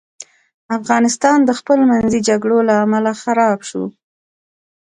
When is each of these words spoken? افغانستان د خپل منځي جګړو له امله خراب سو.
افغانستان 0.77 1.37
د 1.45 1.51
خپل 1.59 1.79
منځي 1.91 2.19
جګړو 2.27 2.57
له 2.67 2.73
امله 2.85 3.11
خراب 3.21 3.59
سو. 3.69 3.83